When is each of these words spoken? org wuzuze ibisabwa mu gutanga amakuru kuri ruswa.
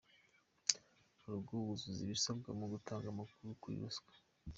org 1.31 1.47
wuzuze 1.51 1.99
ibisabwa 2.03 2.49
mu 2.59 2.65
gutanga 2.73 3.05
amakuru 3.09 3.49
kuri 3.61 3.75
ruswa. 3.81 4.11